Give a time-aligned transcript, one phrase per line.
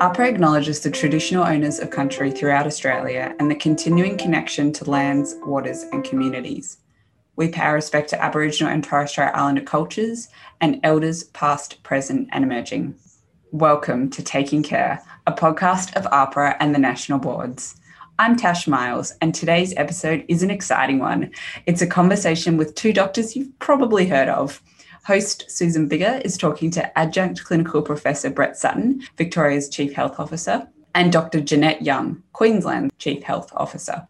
[0.00, 5.34] AHPRA acknowledges the traditional owners of country throughout Australia and the continuing connection to lands,
[5.44, 6.78] waters, and communities.
[7.34, 10.28] We pay our respect to Aboriginal and Torres Strait Islander cultures
[10.60, 12.94] and elders past, present, and emerging.
[13.50, 17.74] Welcome to Taking Care, a podcast of AHPRA and the national boards.
[18.20, 21.32] I'm Tash Miles, and today's episode is an exciting one.
[21.66, 24.62] It's a conversation with two doctors you've probably heard of.
[25.04, 30.68] Host Susan Biggar is talking to Adjunct Clinical Professor Brett Sutton, Victoria's Chief Health Officer,
[30.94, 31.40] and Dr.
[31.40, 34.06] Jeanette Young, Queensland's Chief Health Officer.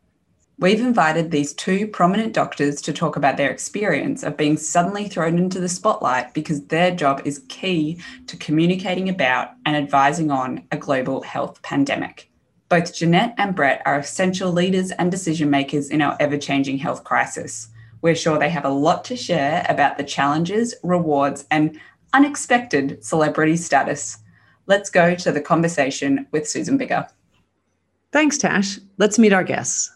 [0.61, 5.39] We've invited these two prominent doctors to talk about their experience of being suddenly thrown
[5.39, 10.77] into the spotlight because their job is key to communicating about and advising on a
[10.77, 12.29] global health pandemic.
[12.69, 17.05] Both Jeanette and Brett are essential leaders and decision makers in our ever changing health
[17.05, 17.69] crisis.
[18.01, 21.81] We're sure they have a lot to share about the challenges, rewards, and
[22.13, 24.19] unexpected celebrity status.
[24.67, 27.09] Let's go to the conversation with Susan Biggar.
[28.13, 28.79] Thanks, Tash.
[28.99, 29.91] Let's meet our guests.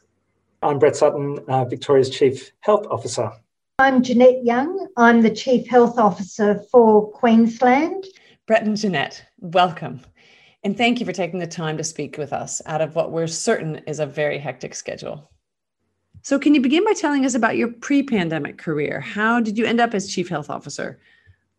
[0.62, 3.30] I'm Brett Sutton, uh, Victoria's Chief Health Officer.
[3.78, 4.88] I'm Jeanette Young.
[4.96, 8.04] I'm the Chief Health Officer for Queensland.
[8.46, 10.00] Brett and Jeanette, welcome.
[10.64, 13.26] And thank you for taking the time to speak with us out of what we're
[13.26, 15.30] certain is a very hectic schedule.
[16.22, 19.00] So, can you begin by telling us about your pre pandemic career?
[19.00, 20.98] How did you end up as Chief Health Officer?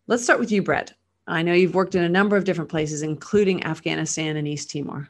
[0.06, 0.94] Let's start with you, Brett.
[1.26, 5.08] I know you've worked in a number of different places, including Afghanistan and East Timor.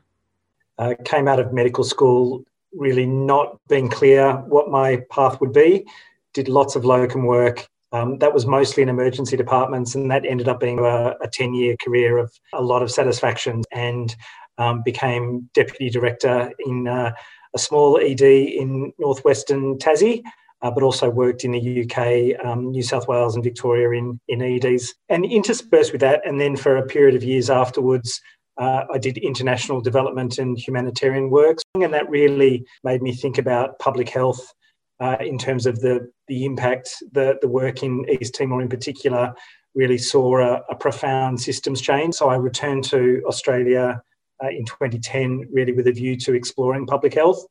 [0.79, 5.87] I came out of medical school really not being clear what my path would be.
[6.33, 10.49] Did lots of locum work um, that was mostly in emergency departments, and that ended
[10.49, 14.17] up being a, a 10 year career of a lot of satisfaction and
[14.59, 17.13] um, became deputy director in uh,
[17.55, 20.23] a small ED in northwestern Tassie.
[20.63, 24.41] Uh, but also worked in the UK, um, New South Wales, and Victoria in, in
[24.41, 24.95] EDs.
[25.11, 28.19] And interspersed with that, and then for a period of years afterwards,
[28.57, 31.59] uh, I did international development and humanitarian work.
[31.75, 34.55] And that really made me think about public health
[35.01, 39.35] uh, in terms of the, the impact, the, the work in East Timor in particular
[39.75, 42.15] really saw a, a profound systems change.
[42.15, 44.01] So I returned to Australia
[44.45, 47.45] uh, in 2010, really with a view to exploring public health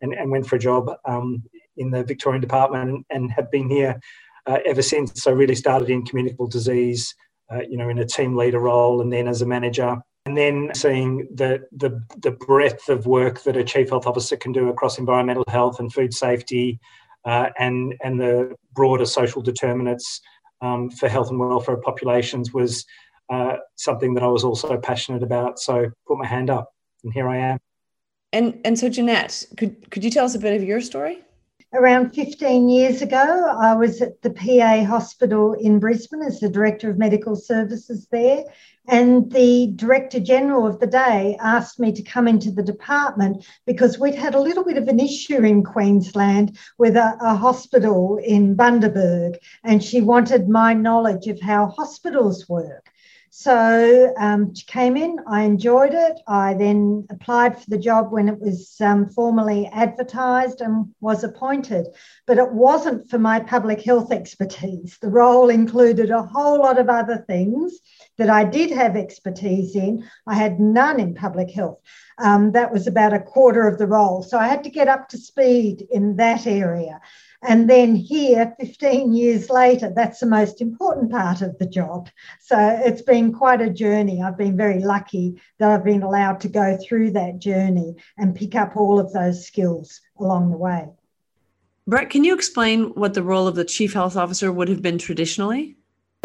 [0.00, 1.42] and, and went for a job um,
[1.76, 3.98] in the Victorian Department and have been here
[4.46, 5.22] uh, ever since.
[5.22, 7.14] So really started in communicable disease,
[7.52, 9.96] uh, you know, in a team leader role and then as a manager
[10.26, 14.52] and then seeing the, the, the breadth of work that a chief health officer can
[14.52, 16.80] do across environmental health and food safety
[17.24, 20.20] uh, and, and the broader social determinants
[20.60, 22.84] um, for health and welfare of populations was
[23.30, 25.58] uh, something that I was also passionate about.
[25.58, 26.72] So put my hand up
[27.04, 27.58] and here I am.
[28.32, 31.22] And, and so Jeanette, could, could you tell us a bit of your story?
[31.72, 36.88] Around 15 years ago, I was at the PA hospital in Brisbane as the Director
[36.88, 38.44] of Medical Services there.
[38.88, 43.98] And the Director General of the day asked me to come into the department because
[43.98, 48.56] we'd had a little bit of an issue in Queensland with a, a hospital in
[48.56, 52.92] Bundaberg, and she wanted my knowledge of how hospitals work.
[53.38, 56.20] So um, she came in, I enjoyed it.
[56.26, 61.86] I then applied for the job when it was um, formally advertised and was appointed.
[62.26, 64.96] But it wasn't for my public health expertise.
[65.02, 67.78] The role included a whole lot of other things
[68.16, 70.08] that I did have expertise in.
[70.26, 71.80] I had none in public health.
[72.16, 74.22] Um, that was about a quarter of the role.
[74.22, 77.02] So I had to get up to speed in that area.
[77.42, 82.08] And then here, 15 years later, that's the most important part of the job.
[82.40, 84.22] So it's been quite a journey.
[84.22, 88.54] I've been very lucky that I've been allowed to go through that journey and pick
[88.54, 90.88] up all of those skills along the way.
[91.86, 94.98] Brett, can you explain what the role of the chief health officer would have been
[94.98, 95.76] traditionally?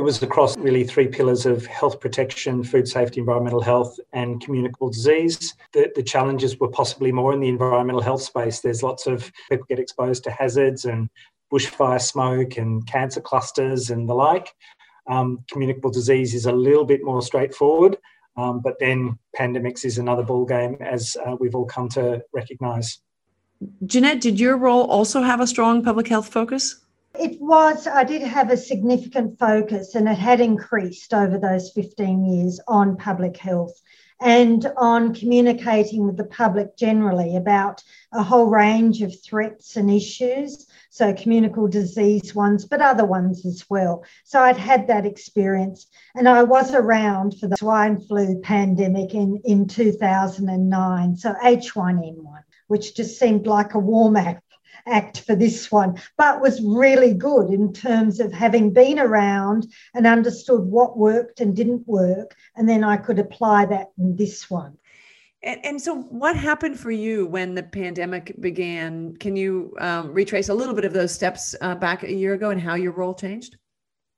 [0.02, 4.90] It was across really three pillars of health protection, food safety, environmental health, and communicable
[4.90, 5.54] disease.
[5.74, 8.62] The, the challenges were possibly more in the environmental health space.
[8.62, 11.08] There's lots of people get exposed to hazards and
[11.54, 14.52] bushfire smoke and cancer clusters and the like.
[15.06, 17.96] Um, communicable disease is a little bit more straightforward,
[18.38, 23.02] um, but then pandemics is another ballgame, as uh, we've all come to recognise.
[23.86, 26.81] Jeanette, did your role also have a strong public health focus?
[27.20, 32.26] It was, I did have a significant focus and it had increased over those 15
[32.26, 33.80] years on public health
[34.22, 40.68] and on communicating with the public generally about a whole range of threats and issues.
[40.90, 44.06] So, communicable disease ones, but other ones as well.
[44.24, 49.42] So, I'd had that experience and I was around for the swine flu pandemic in,
[49.44, 51.18] in 2009.
[51.18, 54.38] So, H1N1, which just seemed like a warm up
[54.88, 60.08] act for this one, but was really good in terms of having been around and
[60.08, 62.36] understood what worked and didn't work.
[62.56, 64.78] And then I could apply that in this one.
[65.44, 69.16] And, and so, what happened for you when the pandemic began?
[69.18, 72.52] Can you um, retrace a little bit of those steps uh, back a year ago
[72.52, 73.58] and how your role changed?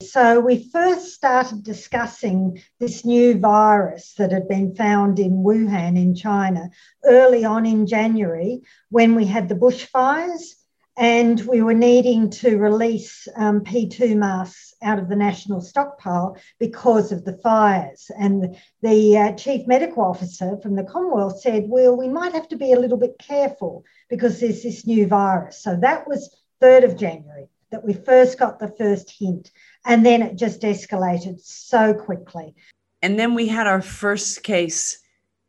[0.04, 6.14] So, we first started discussing this new virus that had been found in Wuhan in
[6.14, 6.70] China
[7.06, 10.56] early on in January when we had the bushfires
[10.98, 17.12] and we were needing to release um, P2 masks out of the national stockpile because
[17.12, 18.12] of the fires.
[18.16, 22.58] And the uh, chief medical officer from the Commonwealth said, Well, we might have to
[22.58, 25.64] be a little bit careful because there's this new virus.
[25.64, 29.52] So that was 3rd of January that we first got the first hint.
[29.86, 32.56] And then it just escalated so quickly.
[33.02, 35.00] And then we had our first case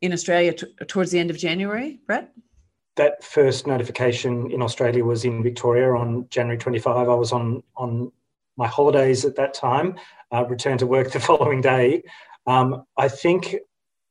[0.01, 2.31] in Australia t- towards the end of January, Brett?
[2.95, 7.09] that first notification in Australia was in Victoria on January 25.
[7.09, 8.11] I was on on
[8.57, 9.95] my holidays at that time.
[10.31, 12.03] Uh, returned to work the following day.
[12.47, 13.55] Um, I think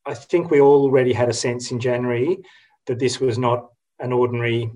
[0.06, 2.38] I think we already had a sense in January
[2.86, 4.70] that this was not an ordinary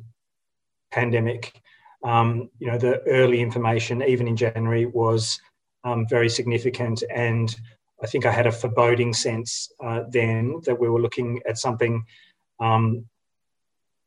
[0.90, 1.60] pandemic.
[2.04, 5.40] Um, you know, the early information, even in January, was
[5.84, 7.54] um, very significant, and
[8.02, 12.04] I think I had a foreboding sense uh, then that we were looking at something
[12.60, 13.06] um,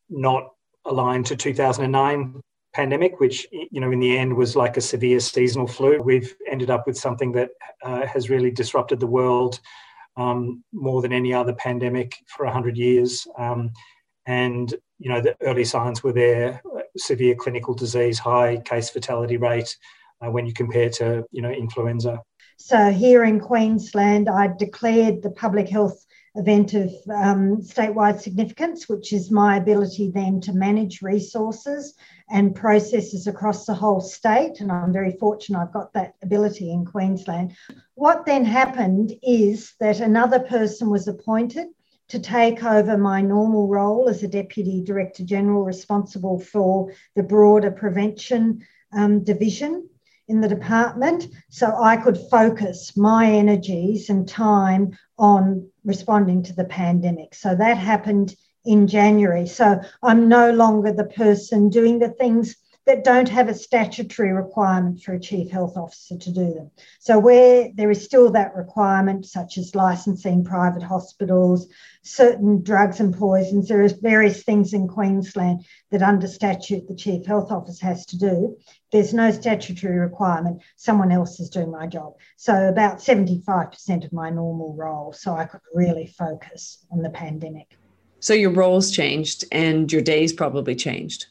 [0.09, 0.51] not
[0.85, 2.41] aligned to 2009
[2.73, 6.01] pandemic, which you know in the end was like a severe seasonal flu.
[6.01, 7.49] We've ended up with something that
[7.83, 9.59] uh, has really disrupted the world
[10.17, 13.27] um, more than any other pandemic for hundred years.
[14.25, 16.61] And you know the early signs were there:
[16.97, 19.75] severe clinical disease, high case fatality rate
[20.21, 22.21] uh, when you compare to you know influenza.
[22.57, 29.11] So here in Queensland, I declared the public health event of um, statewide significance, which
[29.11, 31.95] is my ability then to manage resources
[32.29, 34.61] and processes across the whole state.
[34.61, 37.55] And I'm very fortunate I've got that ability in Queensland.
[37.95, 41.67] What then happened is that another person was appointed
[42.11, 47.71] to take over my normal role as a Deputy Director General responsible for the broader
[47.71, 49.87] prevention um, division
[50.27, 56.65] in the department so I could focus my energies and time on responding to the
[56.65, 57.33] pandemic.
[57.33, 58.35] So that happened
[58.65, 59.47] in January.
[59.47, 62.57] So I'm no longer the person doing the things
[62.87, 66.71] that don't have a statutory requirement for a chief health officer to do them.
[66.99, 71.67] So, where there is still that requirement, such as licensing private hospitals,
[72.01, 77.25] certain drugs and poisons, there are various things in Queensland that under statute the chief
[77.25, 78.57] health officer has to do.
[78.91, 82.13] There's no statutory requirement, someone else is doing my job.
[82.37, 87.77] So, about 75% of my normal role, so I could really focus on the pandemic.
[88.19, 91.27] So, your roles changed and your days probably changed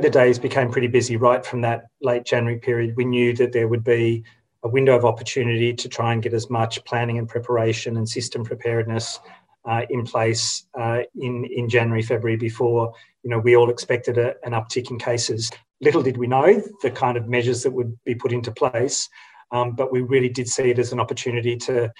[0.00, 2.96] the days became pretty busy right from that late January period.
[2.96, 4.24] We knew that there would be
[4.62, 8.44] a window of opportunity to try and get as much planning and preparation and system
[8.44, 9.20] preparedness
[9.64, 12.92] uh, in place uh, in in January, February before
[13.22, 15.50] you know we all expected a, an uptick in cases.
[15.80, 19.08] Little did we know the kind of measures that would be put into place,
[19.50, 21.92] um, but we really did see it as an opportunity to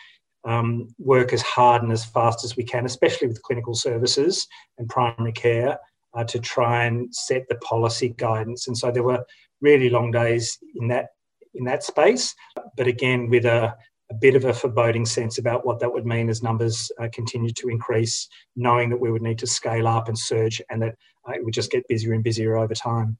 [0.45, 4.47] um, work as hard and as fast as we can, especially with clinical services
[4.79, 5.79] and primary care,
[6.15, 8.67] uh, to try and set the policy guidance.
[8.67, 9.25] And so there were
[9.61, 11.09] really long days in that
[11.55, 12.35] in that space,
[12.77, 13.75] but again with a,
[14.11, 17.51] a bit of a foreboding sense about what that would mean as numbers uh, continue
[17.51, 20.95] to increase, knowing that we would need to scale up and surge, and that
[21.29, 23.19] uh, it would just get busier and busier over time.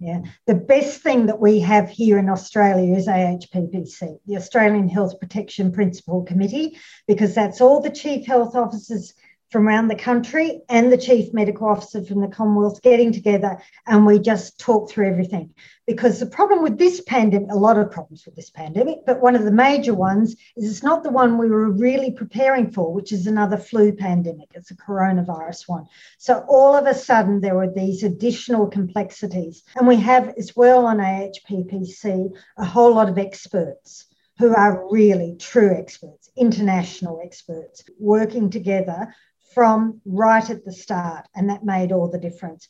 [0.00, 5.20] Yeah, the best thing that we have here in Australia is AHPPC, the Australian Health
[5.20, 9.14] Protection Principal Committee, because that's all the chief health officers
[9.54, 14.04] from around the country and the chief medical officer from the Commonwealth getting together and
[14.04, 15.54] we just talk through everything.
[15.86, 19.36] Because the problem with this pandemic, a lot of problems with this pandemic, but one
[19.36, 23.12] of the major ones is it's not the one we were really preparing for, which
[23.12, 24.48] is another flu pandemic.
[24.54, 25.86] It's a coronavirus one.
[26.18, 29.62] So all of a sudden there were these additional complexities.
[29.76, 34.06] And we have as well on AHPPC a whole lot of experts
[34.40, 39.14] who are really true experts, international experts, working together
[39.54, 42.68] from right at the start, and that made all the difference.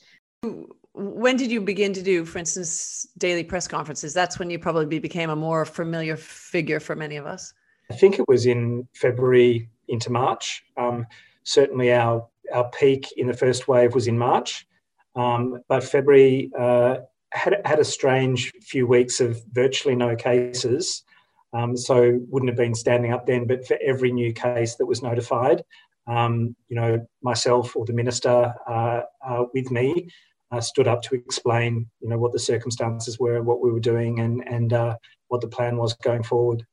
[0.92, 4.14] When did you begin to do, for instance, daily press conferences?
[4.14, 7.52] That's when you probably became a more familiar figure for many of us.
[7.90, 10.62] I think it was in February into March.
[10.76, 11.06] Um,
[11.42, 14.66] certainly, our our peak in the first wave was in March,
[15.16, 16.98] um, but February uh,
[17.32, 21.02] had had a strange few weeks of virtually no cases.
[21.52, 25.02] Um, so wouldn't have been standing up then, but for every new case that was
[25.02, 25.62] notified,
[26.06, 30.08] um, you know, myself or the minister uh, uh, with me
[30.50, 34.20] uh, stood up to explain, you know, what the circumstances were, what we were doing,
[34.20, 34.96] and and uh,
[35.28, 36.64] what the plan was going forward.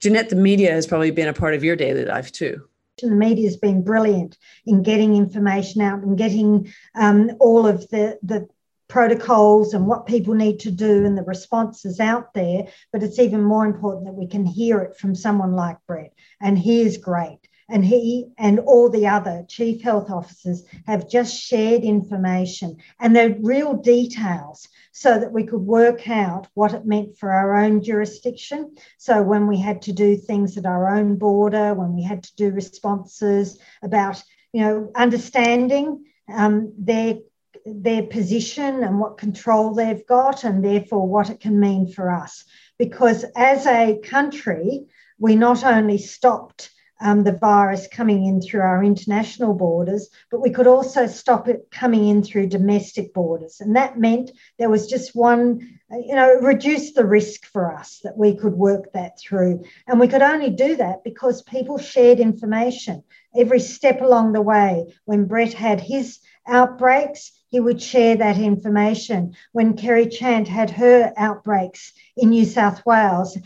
[0.00, 2.68] Jeanette, the media has probably been a part of your daily life too.
[3.00, 8.18] The media has been brilliant in getting information out and getting um, all of the,
[8.22, 8.48] the
[8.86, 12.68] protocols and what people need to do and the responses out there.
[12.92, 16.12] But it's even more important that we can hear it from someone like Brett.
[16.40, 17.43] And he is great.
[17.68, 23.38] And he and all the other chief health officers have just shared information and the
[23.40, 28.76] real details so that we could work out what it meant for our own jurisdiction.
[28.98, 32.36] So when we had to do things at our own border, when we had to
[32.36, 37.18] do responses about, you know, understanding um, their
[37.66, 42.44] their position and what control they've got, and therefore what it can mean for us.
[42.78, 44.86] Because as a country,
[45.18, 50.50] we not only stopped um, the virus coming in through our international borders, but we
[50.50, 53.60] could also stop it coming in through domestic borders.
[53.60, 58.16] And that meant there was just one, you know, reduce the risk for us that
[58.16, 59.64] we could work that through.
[59.86, 63.02] And we could only do that because people shared information
[63.36, 64.94] every step along the way.
[65.04, 69.36] When Brett had his outbreaks, he would share that information.
[69.52, 73.38] When Kerry Chant had her outbreaks in New South Wales,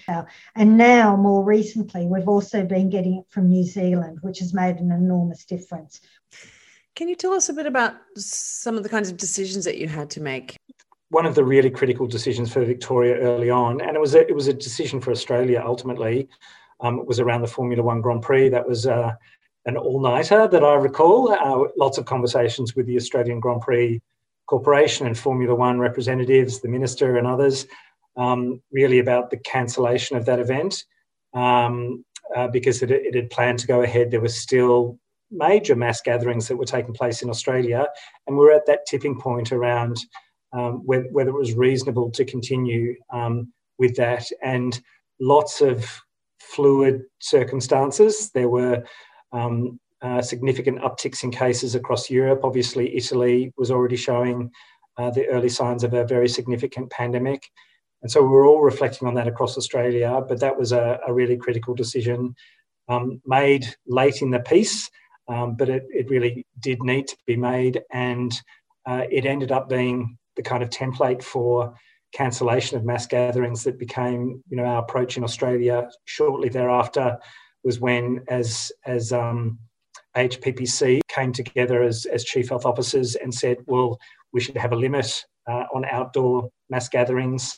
[0.57, 4.77] and now more recently, we've also been getting it from New Zealand, which has made
[4.77, 6.01] an enormous difference.
[6.97, 9.89] Can you tell us a bit about some of the kinds of decisions that you
[9.89, 10.57] had to make?
[11.11, 14.35] One of the really critical decisions for Victoria early on, and it was a, it
[14.35, 16.31] was a decision for Australia ultimately,
[16.81, 18.49] um, was around the Formula One Grand Prix.
[18.49, 19.13] That was uh,
[19.67, 21.33] an all-nighter that I recall.
[21.33, 24.01] Uh, lots of conversations with the Australian Grand Prix
[24.47, 27.67] Corporation and Formula One representatives, the minister and others,
[28.17, 30.85] um, really about the cancellation of that event
[31.35, 34.11] um, uh, because it, it, had planned to go ahead.
[34.11, 34.99] There were still
[35.31, 37.87] major mass gatherings that were taking place in Australia,
[38.27, 39.99] and we are at that tipping point around
[40.53, 44.27] um, whether, whether, it was reasonable to continue um, with that.
[44.43, 44.81] And
[45.21, 46.01] lots of
[46.41, 48.31] fluid circumstances.
[48.31, 48.85] There were
[49.33, 52.41] um, uh, significant upticks in cases across Europe.
[52.45, 54.51] Obviously, Italy was already showing
[54.97, 57.43] uh, the early signs of a very significant pandemic.
[58.03, 61.13] And so we were all reflecting on that across Australia, but that was a, a
[61.13, 62.35] really critical decision
[62.89, 64.89] um, made late in the piece,
[65.29, 67.83] um, but it, it, really did need to be made.
[67.93, 68.33] And
[68.87, 71.75] uh, it ended up being the kind of template for
[72.15, 77.19] cancellation of mass gatherings that became you know, our approach in Australia shortly thereafter
[77.69, 79.59] was when, as as um,
[80.17, 83.99] HPPC came together as, as chief health officers and said, well,
[84.33, 87.55] we should have a limit uh, on outdoor mass gatherings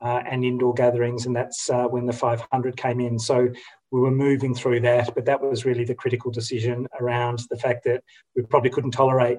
[0.00, 3.18] uh, and indoor gatherings, and that's uh, when the 500 came in.
[3.18, 3.48] So
[3.90, 7.82] we were moving through that, but that was really the critical decision around the fact
[7.82, 8.04] that
[8.36, 9.38] we probably couldn't tolerate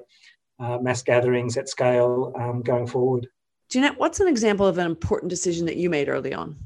[0.60, 3.26] uh, mass gatherings at scale um, going forward.
[3.70, 6.58] Jeanette, what's an example of an important decision that you made early on?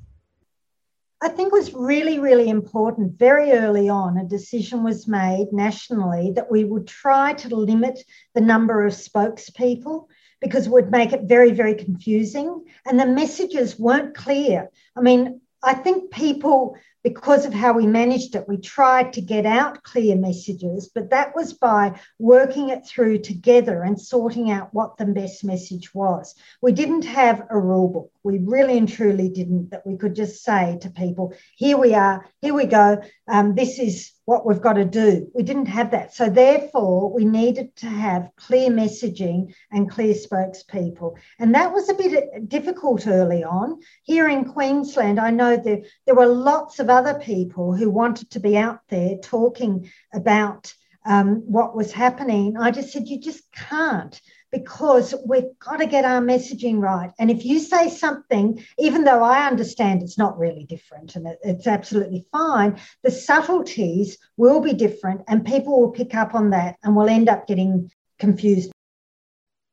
[1.24, 3.18] I think was really, really important.
[3.18, 8.03] Very early on, a decision was made nationally that we would try to limit
[8.36, 10.08] the number of spokespeople
[10.42, 12.65] because it would make it very, very confusing.
[12.86, 14.70] And the messages weren't clear.
[14.98, 19.46] I mean, I think people because of how we managed it, we tried to get
[19.46, 24.98] out clear messages, but that was by working it through together and sorting out what
[24.98, 26.34] the best message was.
[26.62, 28.12] We didn't have a rule book.
[28.24, 32.26] We really and truly didn't, that we could just say to people, here we are,
[32.42, 35.30] here we go, um, this is what we've got to do.
[35.34, 36.14] We didn't have that.
[36.14, 41.16] So, therefore, we needed to have clear messaging and clear spokespeople.
[41.40, 43.82] And that was a bit difficult early on.
[44.04, 48.40] Here in Queensland, I know there, there were lots of other people who wanted to
[48.40, 50.74] be out there talking about
[51.06, 52.56] um, what was happening.
[52.58, 54.20] I just said, you just can't
[54.52, 57.12] because we've got to get our messaging right.
[57.18, 61.66] And if you say something, even though I understand it's not really different and it's
[61.66, 66.96] absolutely fine, the subtleties will be different and people will pick up on that and
[66.96, 68.72] we'll end up getting confused.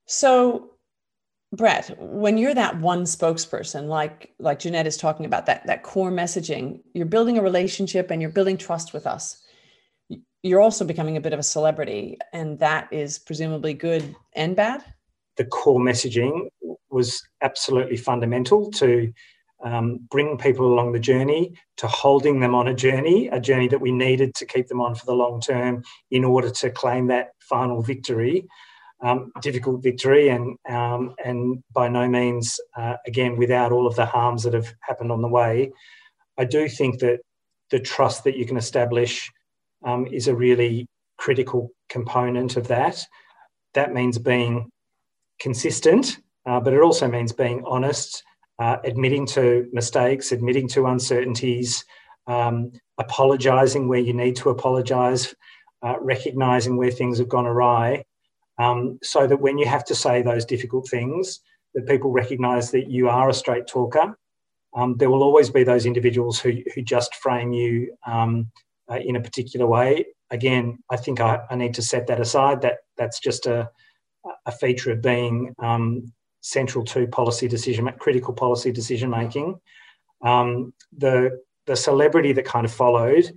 [0.07, 0.70] So,
[1.53, 6.13] Brett, when you're that one spokesperson, like like Jeanette is talking about, that that core
[6.13, 9.43] messaging, you're building a relationship and you're building trust with us
[10.43, 14.83] you're also becoming a bit of a celebrity, and that is presumably good and bad.
[15.37, 16.49] The core messaging
[16.91, 19.13] was absolutely fundamental to
[19.63, 23.81] um, bring people along the journey, to holding them on a journey, a journey that
[23.81, 27.31] we needed to keep them on for the long term in order to claim that
[27.41, 28.49] final victory.
[29.03, 34.05] Um, difficult victory, and um, and by no means, uh, again, without all of the
[34.05, 35.73] harms that have happened on the way.
[36.37, 37.21] I do think that
[37.71, 39.31] the trust that you can establish
[39.87, 43.03] um, is a really critical component of that.
[43.75, 44.71] That means being
[45.41, 48.23] consistent, uh, but it also means being honest,
[48.59, 51.85] uh, admitting to mistakes, admitting to uncertainties,
[52.27, 55.35] um, apologising where you need to apologise,
[55.83, 58.05] uh, recognising where things have gone awry,
[58.61, 61.41] um, so that when you have to say those difficult things,
[61.75, 64.19] that people recognise that you are a straight talker.
[64.77, 68.51] Um, there will always be those individuals who, who just frame you um,
[68.91, 70.05] uh, in a particular way.
[70.31, 72.61] Again, I think I, I, need to set that aside.
[72.61, 73.69] That that's just a,
[74.47, 79.59] a feature of being um, central to policy decision, critical policy decision making.
[80.23, 83.33] Um, the the celebrity that kind of followed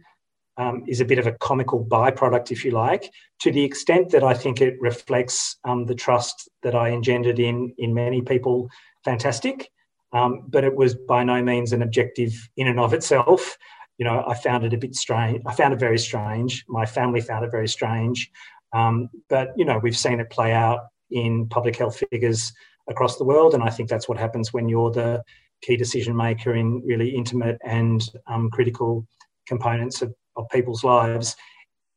[0.58, 4.24] um, is a bit of a comical byproduct, if you like, to the extent that
[4.24, 8.70] I think it reflects um, the trust that I engendered in in many people.
[9.04, 9.72] Fantastic,
[10.14, 13.58] um, but it was by no means an objective in and of itself.
[13.98, 15.42] You know, I found it a bit strange.
[15.46, 16.66] I found it very strange.
[16.68, 18.30] My family found it very strange.
[18.74, 20.82] Um, but you know, we've seen it play out
[21.12, 22.54] in public health figures
[22.90, 25.24] across the world, and I think that's what happens when you're the
[25.62, 29.08] key decision maker in really intimate and um, critical
[29.48, 31.36] components of of people's lives.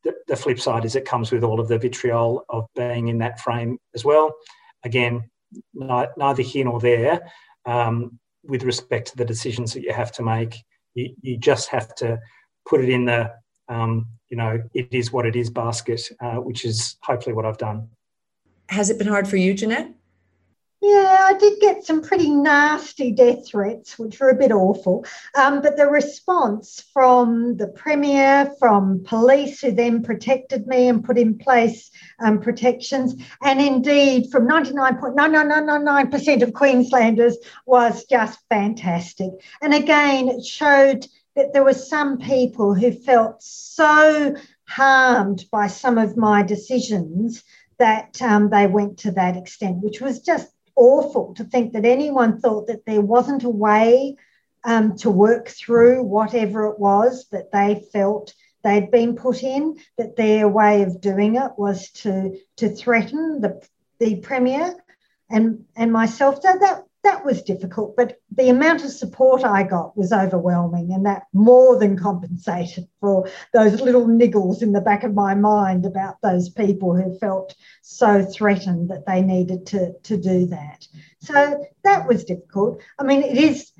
[0.05, 3.19] The, the flip side is it comes with all of the vitriol of being in
[3.19, 4.35] that frame as well.
[4.85, 5.29] Again,
[5.75, 7.31] neither here nor there.
[7.65, 10.57] Um, with respect to the decisions that you have to make,
[10.95, 12.21] you, you just have to
[12.69, 13.33] put it in the,
[13.69, 17.59] um, you know, it is what it is basket, uh, which is hopefully what I've
[17.59, 17.89] done.
[18.69, 19.96] Has it been hard for you, Jeanette?
[20.83, 25.07] Yeah, I did get some pretty nasty death threats, which were a bit awful.
[25.35, 31.17] Um, but the response from the Premier, from police who then protected me and put
[31.17, 31.91] in place
[32.23, 39.31] um, protections, and indeed from 99.99999% of Queenslanders was just fantastic.
[39.63, 41.07] And again, it showed
[41.37, 44.37] that there were some people who felt so
[44.69, 47.43] harmed by some of my decisions
[47.79, 52.41] that um, they went to that extent, which was just awful to think that anyone
[52.41, 54.17] thought that there wasn't a way
[54.65, 60.17] um, to work through whatever it was that they felt they'd been put in, that
[60.17, 63.65] their way of doing it was to, to threaten the,
[64.01, 64.75] the Premier
[65.31, 66.41] and, and myself.
[66.43, 71.07] So that, that was difficult, but the amount of support I got was overwhelming, and
[71.07, 76.21] that more than compensated for those little niggles in the back of my mind about
[76.21, 80.89] those people who felt so threatened that they needed to, to do that.
[81.21, 82.83] So that was difficult.
[82.99, 83.71] I mean, it is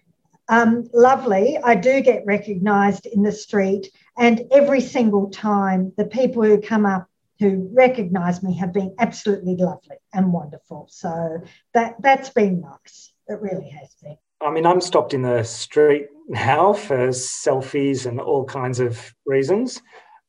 [0.49, 1.59] um, lovely.
[1.59, 6.87] I do get recognised in the street, and every single time the people who come
[6.87, 7.09] up
[7.41, 10.87] who recognise me have been absolutely lovely and wonderful.
[10.91, 11.43] So
[11.75, 13.13] that that's been nice.
[13.29, 14.17] It really has been.
[14.41, 19.83] I mean, I'm stopped in the street now for selfies and all kinds of reasons.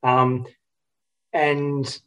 [0.03, 0.45] Um,
[1.33, 2.01] and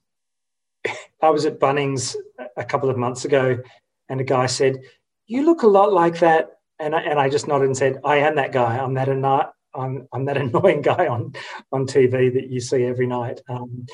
[1.23, 2.17] I was at Bunnings
[2.57, 3.59] a couple of months ago,
[4.09, 4.79] and a guy said,
[5.27, 8.17] "You look a lot like that," and I, and I just nodded and said, "I
[8.17, 8.79] am that guy.
[8.79, 11.35] I'm that anno- I'm, I'm that annoying guy on
[11.73, 13.87] on TV that you see every night." Um,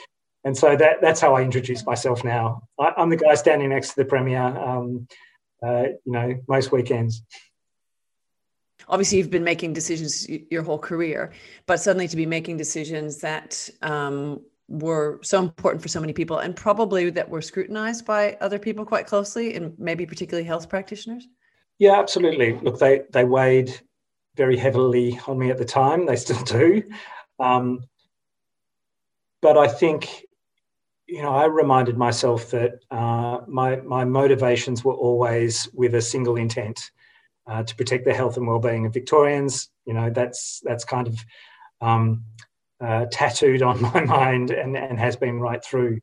[0.45, 2.63] and so that that's how I introduce myself now.
[2.79, 4.41] I, am the guy standing next to the premier.
[4.41, 5.09] Um,
[5.63, 7.23] uh, you know, most weekends.
[8.89, 11.33] Obviously, you've been making decisions your whole career,
[11.67, 16.39] but suddenly to be making decisions that um, were so important for so many people
[16.39, 21.27] and probably that were scrutinized by other people quite closely and maybe particularly health practitioners?
[21.79, 22.59] Yeah, absolutely.
[22.63, 23.79] Look, they, they weighed
[24.37, 26.07] very heavily on me at the time.
[26.07, 26.83] They still do.
[27.39, 27.81] Um,
[29.43, 30.26] but I think
[31.07, 36.37] you know, I reminded myself that uh, my my motivations were always with a single
[36.37, 36.91] intent
[37.47, 39.71] uh, to protect the health and well-being of Victorians.
[39.85, 41.25] You know, that's that's kind of
[41.81, 42.25] um,
[42.81, 46.01] uh, tattooed on my mind and, and has been right through,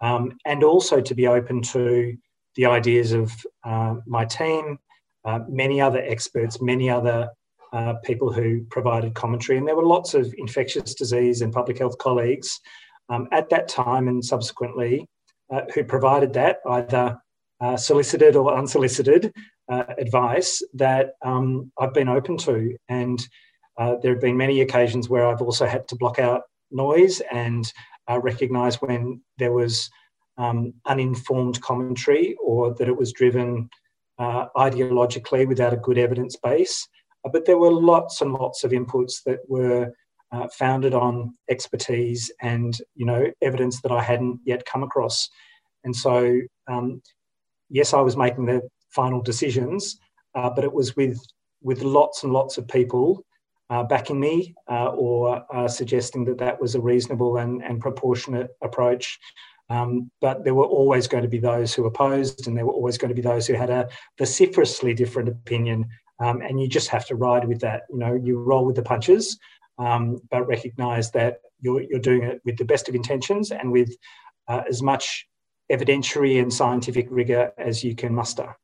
[0.00, 2.16] um, and also to be open to
[2.54, 3.32] the ideas of
[3.64, 4.78] uh, my team,
[5.24, 7.28] uh, many other experts, many other
[7.72, 11.98] uh, people who provided commentary, and there were lots of infectious disease and public health
[11.98, 12.60] colleagues
[13.08, 15.06] um, at that time and subsequently
[15.52, 17.18] uh, who provided that either
[17.60, 19.32] uh, solicited or unsolicited
[19.68, 22.76] uh, advice that um, I've been open to.
[22.88, 23.26] And
[23.78, 27.70] uh, there have been many occasions where I've also had to block out noise and
[28.10, 29.90] uh, recognise when there was
[30.36, 33.68] um, uninformed commentary or that it was driven
[34.18, 36.86] uh, ideologically without a good evidence base.
[37.32, 39.92] but there were lots and lots of inputs that were
[40.34, 45.28] uh, founded on expertise and you know evidence that I hadn't yet come across.
[45.84, 47.02] And so, um,
[47.68, 49.98] yes, I was making the final decisions,
[50.34, 51.20] uh, but it was with
[51.62, 53.24] with lots and lots of people
[53.70, 58.50] uh, backing me uh, or uh, suggesting that that was a reasonable and, and proportionate
[58.62, 59.18] approach.
[59.70, 62.98] Um, but there were always going to be those who opposed, and there were always
[62.98, 65.86] going to be those who had a vociferously different opinion.
[66.20, 67.82] Um, and you just have to ride with that.
[67.90, 69.38] You know, you roll with the punches,
[69.78, 73.94] um, but recognise that you're, you're doing it with the best of intentions and with
[74.48, 75.26] uh, as much
[75.72, 78.54] evidentiary and scientific rigour as you can muster.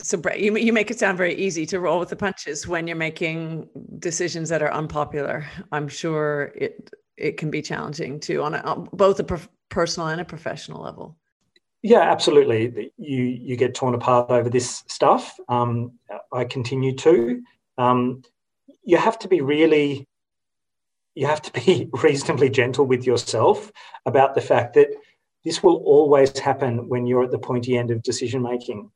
[0.00, 2.86] So, Brett, you, you make it sound very easy to roll with the punches when
[2.86, 3.68] you're making
[4.00, 5.46] decisions that are unpopular.
[5.70, 10.08] I'm sure it it can be challenging too on, a, on both a prof- personal
[10.08, 11.16] and a professional level.
[11.82, 12.90] Yeah, absolutely.
[12.96, 15.38] You you get torn apart over this stuff.
[15.48, 15.92] Um,
[16.32, 17.42] I continue to.
[17.78, 18.22] Um,
[18.84, 20.06] you have to be really.
[21.14, 23.70] You have to be reasonably gentle with yourself
[24.04, 24.88] about the fact that
[25.44, 28.90] this will always happen when you're at the pointy end of decision making.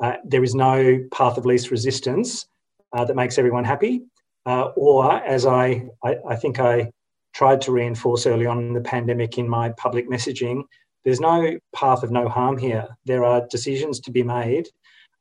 [0.00, 2.46] Uh, there is no path of least resistance
[2.92, 4.02] uh, that makes everyone happy.
[4.44, 6.92] Uh, or, as I, I, I, think I
[7.34, 10.62] tried to reinforce early on in the pandemic in my public messaging,
[11.04, 12.86] there's no path of no harm here.
[13.06, 14.68] There are decisions to be made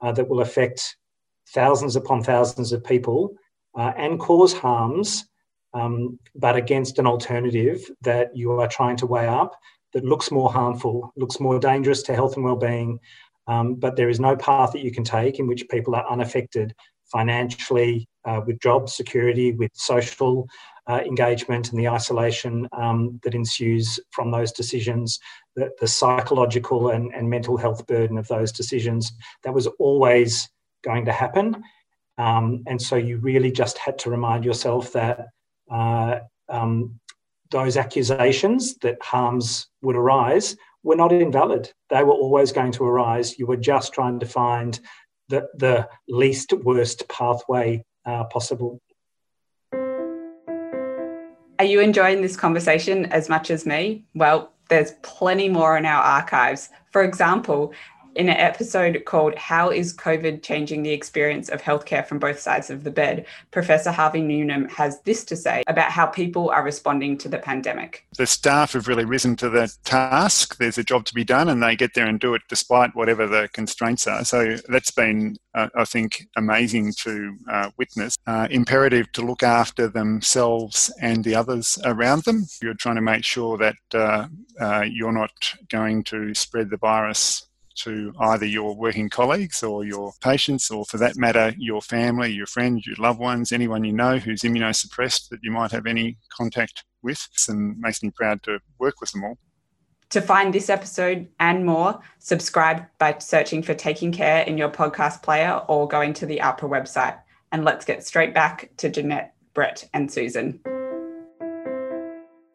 [0.02, 0.98] uh, that will affect
[1.50, 3.34] thousands upon thousands of people
[3.78, 5.26] uh, and cause harms,
[5.74, 9.56] um, but against an alternative that you are trying to weigh up
[9.94, 13.00] that looks more harmful, looks more dangerous to health and well-being,
[13.48, 16.74] um, but there is no path that you can take in which people are unaffected
[17.06, 20.48] financially, uh, with job security, with social
[20.90, 25.20] uh, engagement and the isolation um, that ensues from those decisions,
[25.56, 29.12] the, the psychological and, and, mental health burden of those decisions.
[29.44, 30.48] That was always
[30.84, 31.64] going to happen.
[32.18, 35.28] Um, and so you really just had to remind yourself that
[35.70, 37.00] uh, um,
[37.52, 41.72] those accusations that harms would arise were not invalid.
[41.90, 43.38] They were always going to arise.
[43.38, 44.80] You were just trying to find
[45.30, 48.82] the, the least worst pathway uh, possible.
[51.58, 54.06] Are you enjoying this conversation as much as me?
[54.14, 56.70] Well, there's plenty more in our archives.
[56.92, 57.74] For example,
[58.16, 62.70] in an episode called How is COVID Changing the Experience of Healthcare from Both Sides
[62.70, 67.18] of the Bed, Professor Harvey Newnham has this to say about how people are responding
[67.20, 68.08] to the pandemic.
[68.18, 70.58] The staff have really risen to the task.
[70.58, 73.28] There's a job to be done, and they get there and do it despite whatever
[73.28, 74.24] the constraints are.
[74.24, 78.16] So that's been, uh, I think, amazing to uh, witness.
[78.26, 82.46] Uh, imperative to look after themselves and the others around them.
[82.62, 84.28] You're trying to make sure that uh,
[84.60, 85.32] uh, you're not
[85.70, 90.98] going to spread the virus to either your working colleagues or your patients, or for
[90.98, 95.40] that matter, your family, your friends, your loved ones, anyone you know who's immunosuppressed that
[95.44, 97.28] you might have any contact with.
[97.48, 99.38] And makes me proud to work with them all.
[100.12, 105.24] To find this episode and more, subscribe by searching for Taking Care in your podcast
[105.24, 107.20] player or going to the AHPRA website.
[107.52, 110.60] And let's get straight back to Jeanette, Brett, and Susan.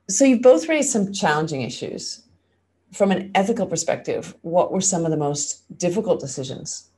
[0.09, 2.23] So, you've both raised some challenging issues
[2.93, 6.91] from an ethical perspective, what were some of the most difficult decisions?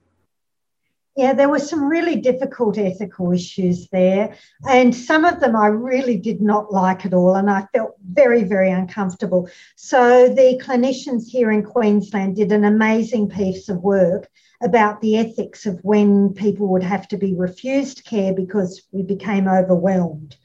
[1.14, 4.34] Yeah, there were some really difficult ethical issues there.
[4.66, 7.34] And some of them I really did not like at all.
[7.34, 9.50] And I felt very, very uncomfortable.
[9.76, 14.30] So the clinicians here in Queensland did an amazing piece of work
[14.62, 19.48] about the ethics of when people would have to be refused care because we became
[19.48, 20.36] overwhelmed.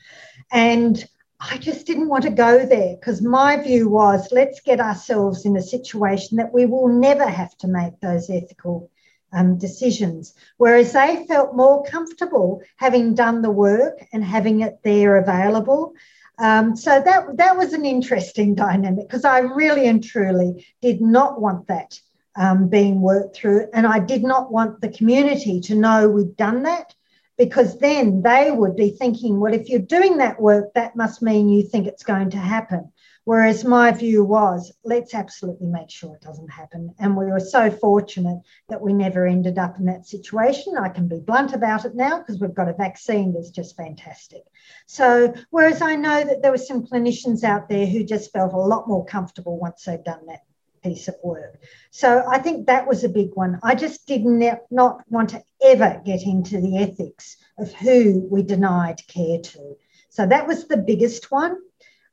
[0.51, 1.07] And
[1.39, 5.56] I just didn't want to go there because my view was let's get ourselves in
[5.56, 8.89] a situation that we will never have to make those ethical
[9.32, 10.34] um, decisions.
[10.58, 15.93] Whereas they felt more comfortable having done the work and having it there available.
[16.39, 21.39] Um, so that that was an interesting dynamic because I really and truly did not
[21.41, 22.00] want that
[22.36, 26.63] um, being worked through, and I did not want the community to know we'd done
[26.63, 26.93] that
[27.38, 31.50] because then they would be thinking, well, if you're doing that work, that must mean
[31.50, 32.91] you think it's going to happen.
[33.26, 36.95] Whereas my view was, let's absolutely make sure it doesn't happen.
[36.97, 40.78] And we were so fortunate that we never ended up in that situation.
[40.78, 44.43] I can be blunt about it now because we've got a vaccine that's just fantastic.
[44.86, 48.58] So, whereas I know that there were some clinicians out there who just felt a
[48.58, 50.46] lot more comfortable once they've done that
[50.88, 51.60] piece of work.
[51.91, 53.60] So I think that was a big one.
[53.63, 54.23] I just did
[54.71, 59.78] not want to ever get into the ethics of who we denied care to.
[60.10, 61.58] So that was the biggest one.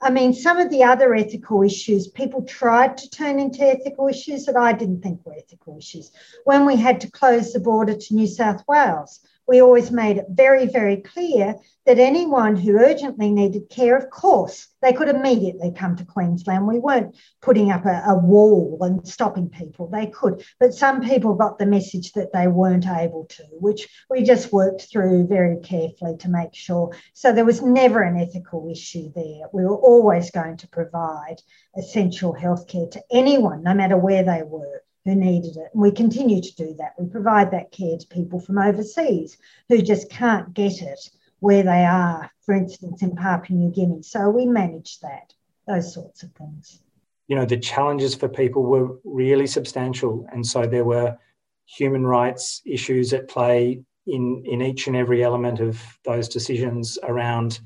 [0.00, 4.44] I mean, some of the other ethical issues, people tried to turn into ethical issues
[4.44, 6.10] that I didn't think were ethical issues.
[6.44, 10.26] When we had to close the border to New South Wales, we always made it
[10.28, 15.96] very, very clear that anyone who urgently needed care, of course, they could immediately come
[15.96, 16.66] to Queensland.
[16.66, 19.88] We weren't putting up a, a, wall and stopping people.
[19.88, 24.22] They could, but some people got the message that they weren't able to, which we
[24.22, 26.96] just worked through very carefully to make sure.
[27.12, 29.48] So there was never an ethical issue there.
[29.52, 31.42] We were always going to provide
[31.76, 35.70] essential healthcare to anyone, no matter where they were who needed it.
[35.72, 36.94] And we continue to do that.
[36.98, 39.36] We provide that care to people from overseas
[39.68, 44.02] who just can't get it where they are, for instance, in Papua New Guinea.
[44.02, 45.34] So we manage that,
[45.66, 46.80] those sorts of things.
[47.28, 50.26] You know, the challenges for people were really substantial.
[50.32, 51.18] And so there were
[51.66, 57.60] human rights issues at play in, in each and every element of those decisions around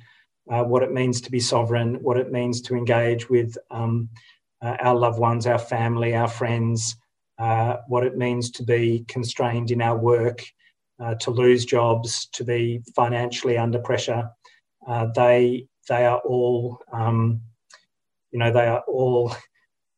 [0.50, 4.08] uh, what it means to be sovereign, what it means to engage with um,
[4.62, 6.96] uh, our loved ones, our family, our friends,
[7.38, 10.44] what it means to be constrained in our work,
[11.00, 14.28] uh, to lose jobs, to be financially under pressure.
[14.86, 17.40] Uh, they they are all um,
[18.30, 19.34] you know they are all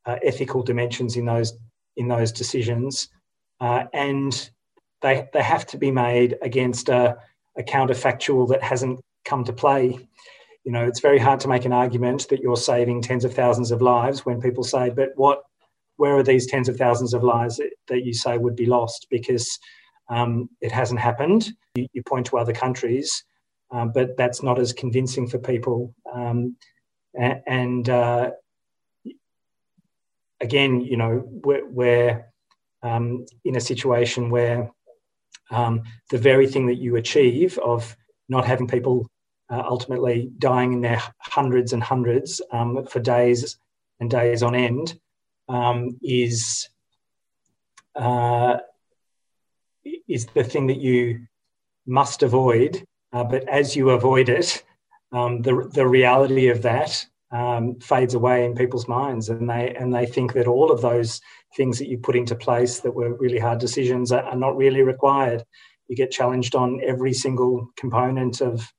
[0.06, 1.58] uh, ethical dimensions in those
[1.96, 3.08] in those decisions,
[3.60, 4.50] uh, and
[5.02, 7.16] they they have to be made against a,
[7.56, 9.98] a counterfactual that hasn't come to play.
[10.64, 13.70] You know, it's very hard to make an argument that you're saving tens of thousands
[13.70, 15.42] of lives when people say, "But what
[16.00, 19.58] where are these tens of thousands of lives that you say would be lost because
[20.08, 21.50] um, it hasn't happened?
[21.74, 23.22] You, you, point to other countries,
[23.70, 25.94] um, but that's not as convincing for people.
[26.10, 26.56] Um,
[27.14, 28.30] and, uh,
[30.40, 32.32] again, you know, we're, we're
[32.82, 34.70] um, in a situation where
[35.50, 37.94] um, the very thing that you achieve of
[38.30, 39.06] not having people
[39.50, 43.58] uh, ultimately dying in their hundreds and hundreds um, for days
[44.00, 44.98] and days on end
[45.50, 46.68] um, is
[47.96, 48.58] uh,
[50.08, 51.26] is the thing that you
[51.86, 52.84] must avoid.
[53.12, 54.62] Uh, but as you avoid it,
[55.12, 59.92] um, the the reality of that um, fades away in people's minds, and they and
[59.92, 61.20] they think that all of those
[61.56, 64.82] things that you put into place that were really hard decisions are, are not really
[64.82, 65.42] required.
[65.88, 68.72] You get challenged on every single component of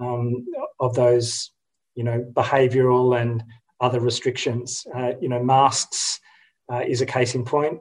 [0.00, 0.46] um,
[0.80, 1.52] of those,
[1.94, 3.44] you know, behavioural and
[3.80, 4.86] other restrictions.
[4.94, 6.20] Uh, you know, masks
[6.72, 7.78] uh, is a case in point.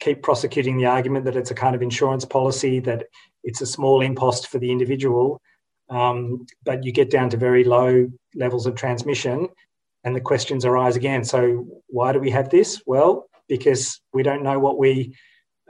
[0.00, 3.06] Keep prosecuting the argument that it's a kind of insurance policy, that
[3.42, 5.40] it's a small impost for the individual,
[5.90, 9.48] um, but you get down to very low levels of transmission
[10.04, 11.24] and the questions arise again.
[11.24, 12.80] So why do we have this?
[12.86, 15.14] Well, because we don't know what we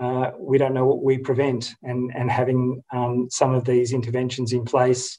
[0.00, 4.52] uh, we don't know what we prevent, and and having um, some of these interventions
[4.52, 5.18] in place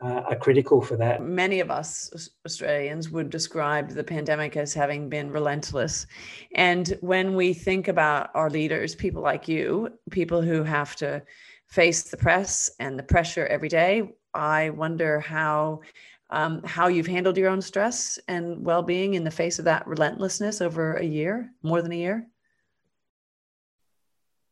[0.00, 1.22] uh, are critical for that.
[1.22, 6.06] Many of us Australians would describe the pandemic as having been relentless.
[6.54, 11.22] And when we think about our leaders, people like you, people who have to
[11.66, 15.80] face the press and the pressure every day, I wonder how.
[16.28, 20.60] Um, how you've handled your own stress and well-being in the face of that relentlessness
[20.60, 22.26] over a year, more than a year.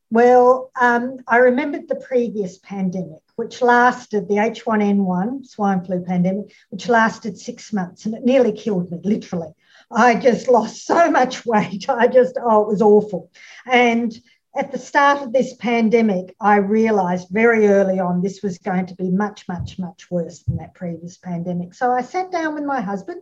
[0.09, 6.87] Well, um, I remembered the previous pandemic, which lasted the H1N1 swine flu pandemic, which
[6.87, 9.53] lasted six months and it nearly killed me, literally.
[9.91, 11.85] I just lost so much weight.
[11.89, 13.31] I just, oh, it was awful.
[13.65, 14.13] And
[14.55, 18.95] at the start of this pandemic, I realised very early on this was going to
[18.95, 21.73] be much, much, much worse than that previous pandemic.
[21.73, 23.21] So I sat down with my husband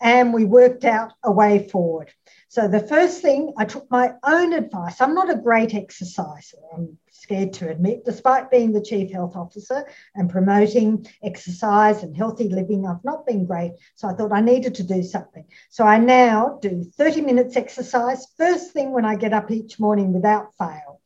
[0.00, 2.12] and we worked out a way forward.
[2.50, 5.00] So the first thing, I took my own advice.
[5.00, 9.86] I'm not a great exerciser, I'm scared to admit, despite being the chief health officer
[10.16, 13.74] and promoting exercise and healthy living, I've not been great.
[13.94, 15.44] So I thought I needed to do something.
[15.68, 20.12] So I now do 30 minutes exercise first thing when I get up each morning
[20.12, 21.00] without fail.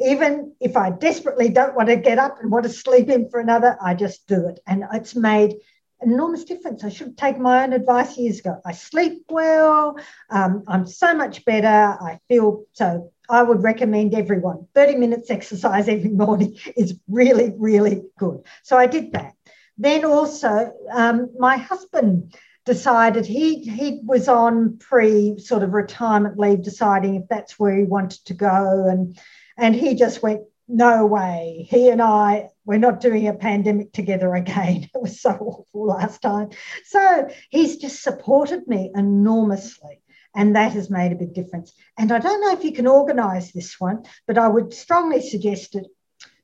[0.00, 3.38] Even if I desperately don't want to get up and want to sleep in for
[3.38, 4.58] another, I just do it.
[4.66, 5.54] And it's made
[6.02, 6.84] enormous difference.
[6.84, 8.60] I should take my own advice years ago.
[8.64, 9.98] I sleep well.
[10.30, 11.66] Um, I'm so much better.
[11.68, 13.12] I feel so.
[13.30, 18.42] I would recommend everyone 30 minutes exercise every morning is really, really good.
[18.62, 19.34] So I did that.
[19.76, 22.34] Then also, um, my husband
[22.64, 27.84] decided he he was on pre sort of retirement leave, deciding if that's where he
[27.84, 29.18] wanted to go, and
[29.56, 31.66] and he just went no way.
[31.70, 34.88] He and I, we're not doing a pandemic together again.
[34.94, 36.50] It was so awful last time.
[36.84, 40.02] So he's just supported me enormously.
[40.34, 41.72] And that has made a big difference.
[41.96, 45.74] And I don't know if you can organise this one, but I would strongly suggest
[45.74, 45.86] it.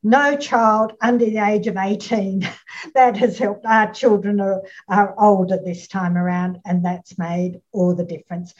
[0.02, 2.48] No child under the age of 18.
[2.94, 3.64] that has helped.
[3.66, 8.54] Our children are, are older this time around, and that's made all the difference.